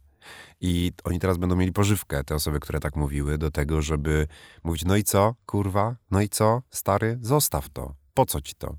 I 0.61 0.91
oni 1.03 1.19
teraz 1.19 1.37
będą 1.37 1.55
mieli 1.55 1.71
pożywkę, 1.71 2.23
te 2.23 2.35
osoby, 2.35 2.59
które 2.59 2.79
tak 2.79 2.95
mówiły, 2.95 3.37
do 3.37 3.51
tego, 3.51 3.81
żeby 3.81 4.27
mówić, 4.63 4.85
no 4.85 4.95
i 4.95 5.03
co, 5.03 5.35
kurwa, 5.45 5.95
no 6.11 6.21
i 6.21 6.29
co, 6.29 6.61
stary, 6.71 7.19
zostaw 7.21 7.69
to. 7.69 7.95
Po 8.13 8.25
co 8.25 8.41
ci 8.41 8.55
to? 8.55 8.75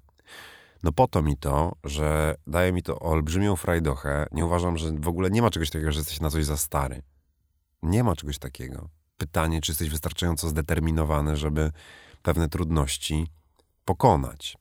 No 0.82 0.92
po 0.92 1.08
to 1.08 1.23
mi 1.23 1.37
to, 1.37 1.76
że 1.85 2.35
daje 2.46 2.73
mi 2.73 2.82
to 2.82 2.99
olbrzymią 2.99 3.56
frajdochę. 3.56 4.26
Nie 4.32 4.46
uważam, 4.46 4.78
że 4.78 4.92
w 4.92 5.08
ogóle 5.08 5.30
nie 5.30 5.42
ma 5.42 5.50
czegoś 5.50 5.70
takiego, 5.70 5.92
że 5.92 5.99
jesteś 5.99 6.20
na 6.20 6.30
coś 6.30 6.44
za 6.44 6.56
stary. 6.56 7.02
Nie 7.82 8.04
ma 8.04 8.16
czegoś 8.16 8.38
takiego. 8.38 8.88
Pytanie, 9.16 9.61
czy 9.61 9.73
jesteś 9.73 9.88
wystarczająco 9.88 10.49
zdeterminowany, 10.49 11.37
żeby 11.37 11.73
pewne 12.23 12.49
trudności 12.49 13.26
pokonać. 13.87 14.57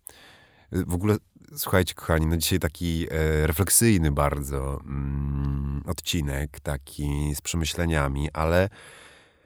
W 0.72 0.94
ogóle, 0.94 1.18
słuchajcie, 1.58 1.94
kochani, 1.94 2.26
no 2.26 2.38
dzisiaj 2.38 2.60
taki 2.60 3.08
e, 3.12 3.48
refleksyjny 3.48 4.12
bardzo 4.12 4.82
mm, 4.82 5.84
odcinek, 5.86 6.60
taki 6.60 7.36
z 7.36 7.42
przemyśleniami, 7.42 8.30
ale 8.34 8.70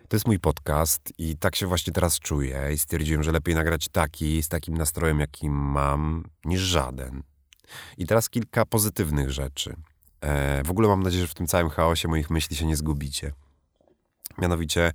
to 0.07 0.15
jest 0.15 0.27
mój 0.27 0.39
podcast 0.39 1.13
i 1.17 1.38
tak 1.38 1.55
się 1.55 1.67
właśnie 1.67 1.93
teraz 1.93 2.19
czuję 2.19 2.69
i 2.74 2.77
stwierdziłem, 2.77 3.24
że 3.24 3.31
lepiej 3.31 3.55
nagrać 3.55 3.89
taki, 3.89 4.43
z 4.43 4.48
takim 4.48 4.77
nastrojem, 4.77 5.19
jakim 5.19 5.53
mam, 5.53 6.24
niż 6.45 6.62
żaden. 6.62 7.24
I 7.98 8.05
teraz 8.05 8.29
kilka 8.29 8.65
pozytywnych 8.65 9.31
rzeczy. 9.31 9.75
E, 10.21 10.63
w 10.63 10.71
ogóle 10.71 10.88
mam 10.88 11.03
nadzieję, 11.03 11.21
że 11.21 11.27
w 11.27 11.33
tym 11.33 11.48
całym 11.48 11.69
chaosie 11.69 12.07
moich 12.07 12.29
myśli 12.29 12.55
się 12.55 12.65
nie 12.65 12.75
zgubicie. 12.75 13.33
Mianowicie 14.38 14.91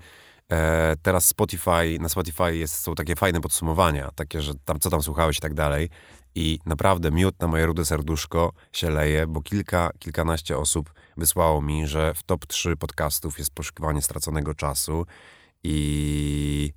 e, 0.52 0.96
teraz 1.02 1.26
Spotify, 1.26 1.98
na 2.00 2.08
Spotify 2.08 2.56
jest, 2.56 2.74
są 2.74 2.94
takie 2.94 3.16
fajne 3.16 3.40
podsumowania, 3.40 4.10
takie, 4.14 4.42
że 4.42 4.52
tam, 4.64 4.80
co 4.80 4.90
tam 4.90 5.02
słuchałeś 5.02 5.38
i 5.38 5.40
tak 5.40 5.54
dalej. 5.54 5.88
I 6.34 6.58
naprawdę 6.66 7.10
miód 7.10 7.40
na 7.40 7.48
moje 7.48 7.66
rude 7.66 7.84
serduszko 7.84 8.52
się 8.72 8.90
leje, 8.90 9.26
bo 9.26 9.42
kilka, 9.42 9.90
kilkanaście 9.98 10.58
osób 10.58 10.92
wysłało 11.16 11.62
mi, 11.62 11.86
że 11.86 12.14
w 12.14 12.22
top 12.22 12.46
3 12.46 12.76
podcastów 12.76 13.38
jest 13.38 13.50
poszukiwanie 13.54 14.02
straconego 14.02 14.54
czasu 14.54 15.06
i 15.62 16.72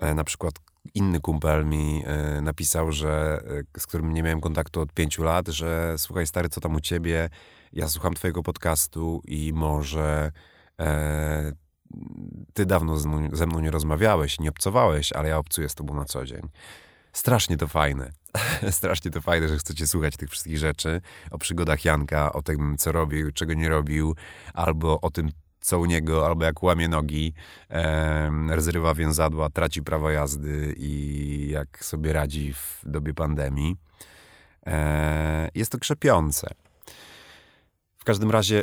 e, 0.00 0.14
na 0.14 0.24
przykład 0.24 0.54
inny 0.94 1.20
kumpel 1.20 1.66
mi 1.66 2.02
e, 2.06 2.40
napisał, 2.40 2.92
że 2.92 3.42
e, 3.76 3.80
z 3.80 3.86
którym 3.86 4.14
nie 4.14 4.22
miałem 4.22 4.40
kontaktu 4.40 4.80
od 4.80 4.92
pięciu 4.92 5.22
lat, 5.22 5.48
że 5.48 5.94
słuchaj 5.98 6.26
stary, 6.26 6.48
co 6.48 6.60
tam 6.60 6.74
u 6.74 6.80
ciebie? 6.80 7.30
Ja 7.72 7.88
słucham 7.88 8.14
twojego 8.14 8.42
podcastu 8.42 9.20
i 9.24 9.52
może 9.54 10.32
e, 10.80 11.52
ty 12.54 12.66
dawno 12.66 12.98
ze 13.32 13.46
mną 13.46 13.60
nie 13.60 13.70
rozmawiałeś, 13.70 14.40
nie 14.40 14.50
obcowałeś, 14.50 15.12
ale 15.12 15.28
ja 15.28 15.38
obcuję 15.38 15.68
z 15.68 15.74
tobą 15.74 15.94
na 15.94 16.04
co 16.04 16.24
dzień. 16.24 16.48
Strasznie 17.12 17.56
to 17.56 17.68
fajne. 17.68 18.12
Strasznie 18.70 19.10
to 19.10 19.20
fajne, 19.20 19.48
że 19.48 19.58
chcecie 19.58 19.86
słuchać 19.86 20.16
tych 20.16 20.30
wszystkich 20.30 20.58
rzeczy. 20.58 21.00
O 21.30 21.38
przygodach 21.38 21.84
Janka, 21.84 22.32
o 22.32 22.42
tym, 22.42 22.76
co 22.78 22.92
robił, 22.92 23.32
czego 23.32 23.54
nie 23.54 23.68
robił, 23.68 24.16
albo 24.54 25.00
o 25.00 25.10
tym, 25.10 25.30
co 25.60 25.78
u 25.78 25.84
niego, 25.84 26.26
albo 26.26 26.44
jak 26.44 26.62
łamie 26.62 26.88
nogi, 26.88 27.34
e, 27.70 28.94
więzadła, 28.94 29.50
traci 29.50 29.82
prawo 29.82 30.10
jazdy 30.10 30.74
i 30.76 31.48
jak 31.50 31.84
sobie 31.84 32.12
radzi 32.12 32.54
w 32.54 32.80
dobie 32.86 33.14
pandemii. 33.14 33.76
E, 34.66 35.50
jest 35.54 35.72
to 35.72 35.78
krzepiące. 35.78 36.54
W 37.98 38.04
każdym 38.04 38.30
razie 38.30 38.62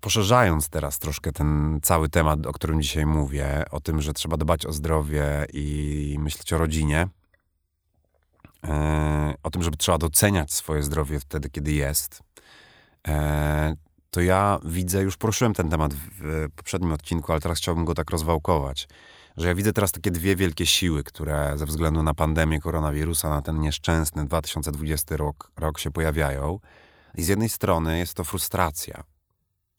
poszerzając 0.00 0.68
teraz 0.68 0.98
troszkę 0.98 1.32
ten 1.32 1.80
cały 1.82 2.08
temat, 2.08 2.46
o 2.46 2.52
którym 2.52 2.82
dzisiaj 2.82 3.06
mówię, 3.06 3.64
o 3.70 3.80
tym, 3.80 4.00
że 4.00 4.12
trzeba 4.12 4.36
dbać 4.36 4.66
o 4.66 4.72
zdrowie 4.72 5.46
i 5.52 6.16
myśleć 6.18 6.52
o 6.52 6.58
rodzinie, 6.58 7.08
e, 8.64 9.34
o 9.42 9.50
tym, 9.50 9.62
żeby 9.62 9.76
trzeba 9.76 9.98
doceniać 9.98 10.52
swoje 10.52 10.82
zdrowie 10.82 11.20
wtedy, 11.20 11.50
kiedy 11.50 11.72
jest, 11.72 12.22
e, 13.08 13.74
to 14.10 14.20
ja 14.20 14.58
widzę, 14.64 15.02
już 15.02 15.16
poruszyłem 15.16 15.54
ten 15.54 15.70
temat 15.70 15.94
w 15.94 16.46
poprzednim 16.56 16.92
odcinku, 16.92 17.32
ale 17.32 17.40
teraz 17.40 17.58
chciałbym 17.58 17.84
go 17.84 17.94
tak 17.94 18.10
rozwałkować, 18.10 18.88
że 19.36 19.48
ja 19.48 19.54
widzę 19.54 19.72
teraz 19.72 19.92
takie 19.92 20.10
dwie 20.10 20.36
wielkie 20.36 20.66
siły, 20.66 21.04
które 21.04 21.52
ze 21.56 21.66
względu 21.66 22.02
na 22.02 22.14
pandemię 22.14 22.60
koronawirusa, 22.60 23.28
na 23.30 23.42
ten 23.42 23.60
nieszczęsny 23.60 24.26
2020 24.26 25.16
rok, 25.16 25.50
rok 25.56 25.78
się 25.78 25.90
pojawiają. 25.90 26.58
I 27.14 27.22
z 27.22 27.28
jednej 27.28 27.48
strony 27.48 27.98
jest 27.98 28.14
to 28.14 28.24
frustracja, 28.24 29.04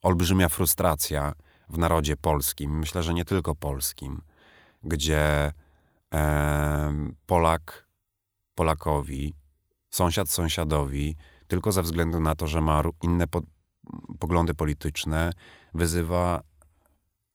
olbrzymia 0.02 0.50
frustracja 0.50 1.34
w 1.70 1.78
narodzie 1.78 2.18
polskim, 2.18 2.80
myślę, 2.80 3.04
że 3.04 3.14
nie 3.14 3.26
tylko 3.26 3.56
polskim, 3.56 4.22
gdzie 4.84 5.52
e, 6.14 6.94
Polak 7.26 7.88
Polakowi, 8.56 9.34
sąsiad 9.90 10.30
sąsiadowi, 10.30 11.16
tylko 11.48 11.72
ze 11.72 11.82
względu 11.82 12.20
na 12.20 12.36
to, 12.36 12.48
że 12.48 12.62
ma 12.62 12.84
inne 13.04 13.28
po, 13.28 13.42
poglądy 14.20 14.54
polityczne, 14.54 15.32
wyzywa 15.74 16.42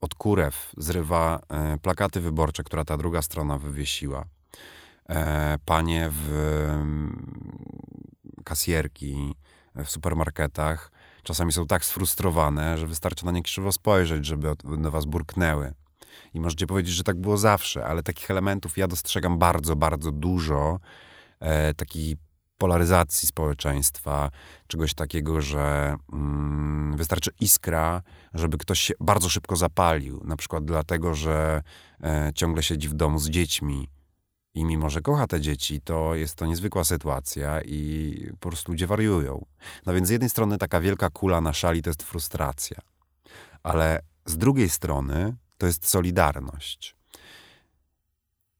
od 0.01 0.15
kurew, 0.15 0.73
zrywa 0.77 1.41
e, 1.49 1.79
plakaty 1.79 2.21
wyborcze, 2.21 2.63
która 2.63 2.85
ta 2.85 2.97
druga 2.97 3.23
strona 3.23 3.59
wywiesiła. 3.59 4.25
E, 5.09 5.59
panie 5.65 6.11
w 6.13 6.29
kasjerki 8.45 9.35
w 9.75 9.91
supermarketach 9.91 10.91
czasami 11.25 11.53
są 11.53 11.67
tak 11.67 11.85
sfrustrowane, 11.85 12.79
że 12.79 12.87
wystarczy 12.87 13.27
na 13.27 13.33
nie 13.33 13.43
krzywo 13.43 13.73
spojrzeć, 13.73 14.27
żeby 14.27 14.53
do 14.79 14.91
was 14.91 15.05
burknęły. 15.05 15.75
I 16.35 16.41
możecie 16.41 16.67
powiedzieć, 16.67 16.95
że 16.95 17.03
tak 17.03 17.21
było 17.21 17.37
zawsze, 17.37 17.87
ale 17.87 18.03
takich 18.03 18.31
elementów 18.31 18.79
ja 18.79 18.89
dostrzegam 18.89 19.39
bardzo, 19.39 19.77
bardzo 19.77 20.13
dużo. 20.13 20.79
E, 21.41 21.75
takiej 21.75 22.17
polaryzacji 22.59 23.29
społeczeństwa, 23.29 24.31
czegoś 24.67 24.95
takiego, 24.95 25.41
że 25.41 25.97
mm, 26.13 26.97
wystarczy 26.97 27.31
iskra, 27.41 28.03
żeby 28.35 28.59
ktoś 28.59 28.81
się 28.81 28.95
bardzo 29.01 29.29
szybko 29.29 29.57
zapalił. 29.57 30.21
Na 30.25 30.37
przykład 30.37 30.65
dlatego, 30.65 31.15
że 31.15 31.63
e, 32.03 32.31
ciągle 32.35 32.63
siedzi 32.63 32.89
w 32.89 32.95
domu 32.95 33.19
z 33.19 33.31
dziećmi 33.31 33.89
i 34.55 34.65
mimo, 34.65 34.91
że 34.91 35.01
kocha 35.01 35.27
te 35.27 35.41
dzieci, 35.41 35.81
to 35.81 36.15
jest 36.15 36.35
to 36.35 36.47
niezwykła 36.47 36.85
sytuacja 36.85 37.61
i 37.63 38.31
po 38.41 38.49
prostu 38.49 38.73
ludzie 38.73 38.87
wariują. 38.87 39.45
No 39.87 39.95
więc 39.95 40.09
z 40.09 40.11
jednej 40.11 40.31
strony 40.31 40.59
taka 40.59 40.81
wielka 40.81 41.11
kula 41.11 41.41
na 41.41 41.53
szali 41.53 41.83
to 41.83 41.91
jest 41.91 42.03
frustracja, 42.03 42.79
ale 43.63 44.01
z 44.27 44.39
drugiej 44.39 44.71
strony 44.71 45.37
to 45.59 45.67
jest 45.67 45.89
solidarność. 45.89 46.97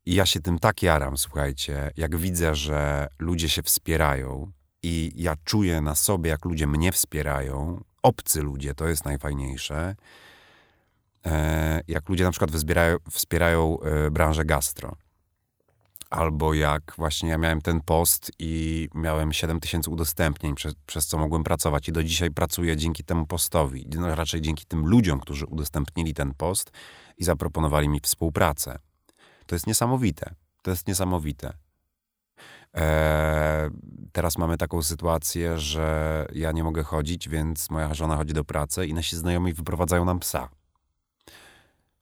I 0.07 0.15
ja 0.15 0.27
się 0.27 0.41
tym 0.41 0.59
tak 0.59 0.83
jaram, 0.83 1.19
słuchajcie, 1.19 1.91
jak 1.97 2.17
widzę, 2.17 2.55
że 2.55 3.09
ludzie 3.19 3.49
się 3.49 3.63
wspierają 3.63 4.53
i 4.83 5.13
ja 5.17 5.35
czuję 5.45 5.81
na 5.81 5.95
sobie, 5.95 6.31
jak 6.31 6.45
ludzie 6.45 6.67
mnie 6.67 6.93
wspierają, 6.93 7.85
obcy 8.03 8.43
ludzie, 8.43 8.75
to 8.75 8.89
jest 8.89 9.05
najfajniejsze, 9.05 9.97
e, 11.27 11.81
jak 11.89 12.09
ludzie 12.09 12.25
na 12.25 12.31
przykład 12.31 12.51
wspierają, 12.51 12.97
wspierają 13.11 13.79
branżę 14.11 14.45
gastro 14.45 14.97
Albo 16.15 16.55
jak 16.55 16.95
właśnie 16.97 17.29
ja 17.29 17.39
miałem 17.39 17.61
ten 17.61 17.81
post 17.81 18.33
i 18.39 18.89
miałem 18.95 19.33
7 19.33 19.61
tysięcy 19.61 19.91
udostępnień, 19.91 20.55
przez, 20.55 20.75
przez, 20.87 21.07
co 21.07 21.19
mogłem 21.19 21.45
pracować 21.45 21.89
i 21.89 21.93
do 21.93 22.05
dzisiaj 22.05 22.31
pracuję 22.31 22.77
dzięki 22.77 23.05
temu 23.05 23.27
postowi. 23.27 23.87
No, 23.97 24.15
raczej 24.15 24.41
dzięki 24.41 24.67
tym 24.67 24.87
ludziom, 24.87 25.21
którzy 25.21 25.47
udostępnili 25.47 26.15
ten 26.15 26.35
post 26.35 26.71
i 27.19 27.25
zaproponowali 27.25 27.89
mi 27.89 28.01
współpracę. 28.01 28.79
To 29.47 29.55
jest 29.55 29.67
niesamowite. 29.67 30.35
To 30.63 30.71
jest 30.71 30.89
niesamowite. 30.89 31.53
Eee, 32.75 33.71
teraz 34.13 34.39
mamy 34.39 34.57
taką 34.57 34.83
sytuację, 34.83 35.59
że 35.59 36.27
ja 36.33 36.53
nie 36.53 36.65
mogę 36.65 36.83
chodzić, 36.83 37.29
więc 37.29 37.71
moja 37.71 37.95
żona 37.95 38.17
chodzi 38.17 38.35
do 38.35 38.45
pracy 38.45 38.87
i 38.87 38.95
nasi 38.95 39.17
znajomi 39.17 39.53
wyprowadzają 39.53 40.05
nam 40.05 40.19
psa. 40.21 40.49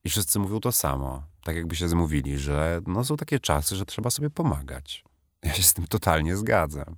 I 0.04 0.10
wszyscy 0.10 0.38
mówią 0.38 0.60
to 0.60 0.72
samo. 0.72 1.22
Tak 1.44 1.56
jakby 1.56 1.76
się 1.76 1.88
zmówili, 1.88 2.38
że 2.38 2.80
no, 2.86 3.04
są 3.04 3.16
takie 3.16 3.40
czasy, 3.40 3.76
że 3.76 3.86
trzeba 3.86 4.10
sobie 4.10 4.30
pomagać. 4.30 5.04
Ja 5.42 5.54
się 5.54 5.62
z 5.62 5.74
tym 5.74 5.86
totalnie 5.86 6.36
zgadzam. 6.36 6.96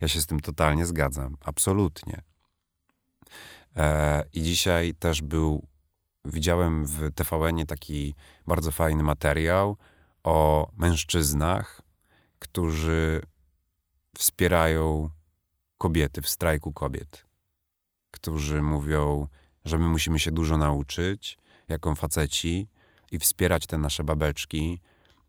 Ja 0.00 0.08
się 0.08 0.20
z 0.20 0.26
tym 0.26 0.40
totalnie 0.40 0.86
zgadzam. 0.86 1.36
Absolutnie. 1.40 2.22
E, 3.76 4.24
I 4.32 4.42
dzisiaj 4.42 4.94
też 4.94 5.22
był, 5.22 5.66
widziałem 6.24 6.86
w 6.86 7.14
tvn 7.14 7.66
taki 7.66 8.14
bardzo 8.46 8.72
fajny 8.72 9.02
materiał 9.02 9.76
o 10.24 10.68
mężczyznach, 10.76 11.82
którzy 12.38 13.22
wspierają 14.18 15.10
kobiety 15.78 16.22
w 16.22 16.28
strajku 16.28 16.72
kobiet, 16.72 17.26
którzy 18.10 18.62
mówią, 18.62 19.28
że 19.64 19.78
my 19.78 19.88
musimy 19.88 20.18
się 20.18 20.32
dużo 20.32 20.56
nauczyć, 20.56 21.38
jaką 21.68 21.94
faceci, 21.94 22.68
i 23.12 23.18
wspierać 23.18 23.66
te 23.66 23.78
nasze 23.78 24.04
babeczki. 24.04 24.80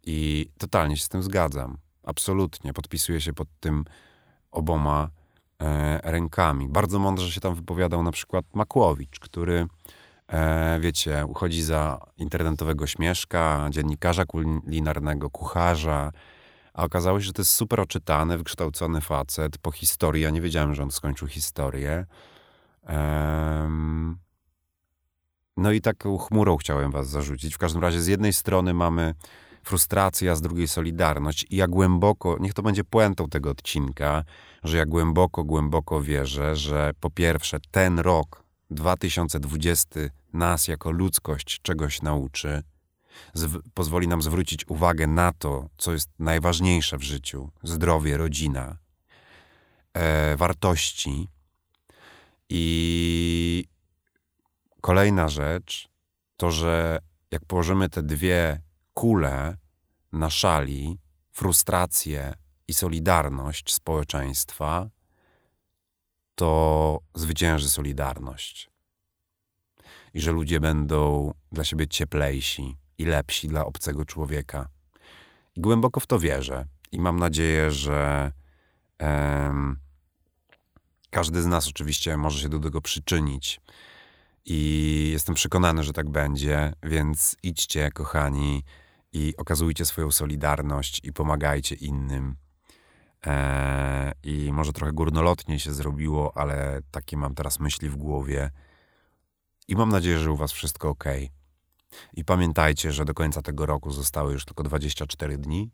I 0.03 0.50
totalnie 0.58 0.98
się 0.98 1.03
z 1.03 1.10
tym 1.10 1.24
zgadzam. 1.24 1.77
Absolutnie. 2.03 2.74
Podpisuję 2.74 3.22
się 3.22 3.34
pod 3.34 3.48
tym 3.60 3.86
oboma 4.51 5.10
e, 5.62 6.12
rękami. 6.12 6.70
Bardzo 6.70 7.00
mądrze 7.00 7.32
się 7.32 7.41
tam 7.41 7.56
wypowiadał 7.56 8.03
na 8.03 8.12
przykład 8.12 8.46
Makłowicz, 8.53 9.20
który, 9.20 9.67
e, 10.27 10.79
wiecie, 10.79 11.25
uchodzi 11.25 11.63
za 11.63 12.00
internetowego 12.17 12.88
śmieszka, 12.88 13.67
dziennikarza 13.70 14.25
kulinarnego, 14.25 15.29
kucharza, 15.29 16.12
a 16.74 16.84
okazało 16.84 17.20
się, 17.20 17.25
że 17.25 17.34
to 17.34 17.41
jest 17.41 17.53
super 17.53 17.79
oczytany, 17.79 18.38
wykształcony 18.38 19.01
facet 19.01 19.58
po 19.58 19.72
historii. 19.72 20.24
Ja 20.24 20.29
nie 20.29 20.41
wiedziałem, 20.41 20.75
że 20.75 20.84
on 20.84 20.91
skończył 20.91 21.27
historię. 21.27 22.06
Um, 22.89 24.17
no 25.58 25.72
i 25.72 25.82
taką 25.82 26.18
chmurą 26.18 26.58
chciałem 26.58 26.92
was 26.92 27.10
zarzucić. 27.10 27.56
W 27.56 27.58
każdym 27.58 27.82
razie 27.82 28.02
z 28.02 28.08
jednej 28.08 28.34
strony 28.34 28.74
mamy 28.74 29.14
frustrację, 29.64 30.32
a 30.32 30.36
z 30.36 30.42
drugiej 30.42 30.68
solidarność. 30.68 31.46
I 31.50 31.56
ja 31.56 31.68
głęboko, 31.68 32.38
niech 32.40 32.54
to 32.54 32.62
będzie 32.62 32.84
puentą 32.84 33.30
tego 33.30 33.50
odcinka, 33.50 34.24
że 34.64 34.78
ja 34.78 34.86
głęboko, 34.86 35.44
głęboko 35.44 36.02
wierzę, 36.02 36.56
że 36.56 36.92
po 37.00 37.10
pierwsze 37.10 37.58
ten 37.72 38.00
rok 38.00 38.44
2020 38.72 40.00
nas 40.34 40.68
jako 40.68 40.92
ludzkość 40.92 41.62
czegoś 41.62 42.02
nauczy, 42.02 42.64
pozwoli 43.74 44.08
nam 44.08 44.22
zwrócić 44.22 44.68
uwagę 44.68 45.08
na 45.08 45.34
to, 45.34 45.70
co 45.78 45.94
jest 45.94 46.10
najważniejsze 46.20 46.98
w 46.98 47.04
życiu: 47.04 47.50
zdrowie, 47.64 48.18
rodzina, 48.18 48.78
e, 49.94 50.38
wartości. 50.38 51.28
I 52.50 53.66
kolejna 54.88 55.29
rzecz 55.29 55.89
to, 56.38 56.51
że 56.51 57.00
jak 57.32 57.46
położymy 57.46 57.89
te 57.89 58.03
dwie 58.03 58.62
kule 58.94 59.58
na 60.12 60.29
szali, 60.29 61.00
frustrację 61.32 62.34
i 62.67 62.74
solidarność 62.74 63.74
społeczeństwa, 63.74 64.89
to 66.36 67.00
zwycięży 67.15 67.70
solidarność. 67.70 68.70
I 70.13 70.22
że 70.22 70.32
ludzie 70.32 70.60
będą 70.60 71.34
dla 71.51 71.63
siebie 71.63 71.88
cieplejsi, 71.88 72.77
i 72.98 73.06
lepsi 73.06 73.48
dla 73.48 73.65
obcego 73.65 74.06
człowieka. 74.06 74.70
I 75.56 75.62
głęboko 75.62 76.00
w 76.00 76.08
to 76.08 76.20
wierzę. 76.20 76.65
I 76.91 77.00
mam 77.00 77.20
nadzieję, 77.20 77.72
że 77.72 78.32
um, 79.00 79.79
każdy 81.10 81.41
z 81.41 81.46
nas 81.46 81.67
oczywiście 81.67 82.17
może 82.17 82.39
się 82.39 82.50
do 82.50 82.60
tego 82.60 82.82
przyczynić. 82.82 83.62
I 84.50 85.10
jestem 85.12 85.36
przekonany, 85.36 85.84
że 85.84 85.94
tak 85.94 86.10
będzie, 86.10 86.74
więc 86.84 87.36
idźcie, 87.44 87.92
kochani, 87.92 88.63
i 89.13 89.34
okazujcie 89.38 89.86
swoją 89.86 90.12
solidarność 90.12 91.00
i 91.04 91.13
pomagajcie 91.13 91.75
innym. 91.75 92.36
E, 93.25 94.13
I 94.24 94.50
może 94.54 94.74
trochę 94.74 94.94
górnolotnie 94.94 95.60
się 95.60 95.74
zrobiło, 95.74 96.38
ale 96.38 96.82
takie 96.91 97.17
mam 97.17 97.36
teraz 97.36 97.60
myśli 97.60 97.89
w 97.89 97.95
głowie. 97.95 98.52
I 99.67 99.76
mam 99.76 99.89
nadzieję, 99.89 100.19
że 100.19 100.32
u 100.32 100.36
Was 100.36 100.52
wszystko 100.52 100.89
ok. 100.89 101.04
I 102.13 102.26
pamiętajcie, 102.26 102.91
że 102.91 103.06
do 103.06 103.13
końca 103.13 103.41
tego 103.41 103.65
roku 103.65 103.91
zostały 103.91 104.34
już 104.34 104.45
tylko 104.45 104.63
24 104.63 105.38
dni. 105.38 105.71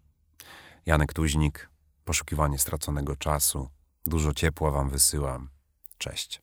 Janek 0.85 1.13
Tuźnik, 1.13 1.69
poszukiwanie 2.05 2.59
straconego 2.59 3.15
czasu. 3.15 3.69
Dużo 4.05 4.33
ciepła 4.33 4.71
Wam 4.71 4.89
wysyłam. 4.89 5.49
Cześć. 5.97 6.41